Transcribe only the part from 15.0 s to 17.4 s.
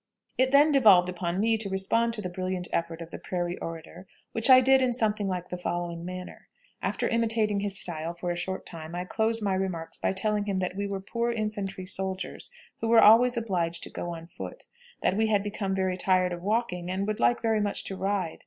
that we had become very tired of walking, and would like